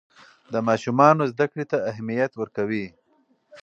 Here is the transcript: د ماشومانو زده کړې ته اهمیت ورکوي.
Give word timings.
د 0.53 0.55
ماشومانو 0.67 1.23
زده 1.31 1.45
کړې 1.51 1.65
ته 1.71 1.77
اهمیت 1.91 2.31
ورکوي. 2.35 2.85